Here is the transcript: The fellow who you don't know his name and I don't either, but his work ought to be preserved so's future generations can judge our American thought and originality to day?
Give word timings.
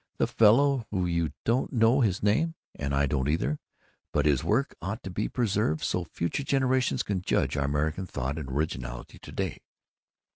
The 0.17 0.25
fellow 0.25 0.87
who 0.89 1.05
you 1.05 1.29
don't 1.45 1.71
know 1.71 2.01
his 2.01 2.23
name 2.23 2.55
and 2.73 2.91
I 2.95 3.05
don't 3.05 3.29
either, 3.29 3.59
but 4.11 4.25
his 4.25 4.43
work 4.43 4.75
ought 4.81 5.03
to 5.03 5.11
be 5.11 5.29
preserved 5.29 5.83
so's 5.83 6.07
future 6.11 6.43
generations 6.43 7.03
can 7.03 7.21
judge 7.21 7.55
our 7.55 7.65
American 7.65 8.07
thought 8.07 8.39
and 8.39 8.49
originality 8.49 9.19
to 9.19 9.31
day? 9.31 9.59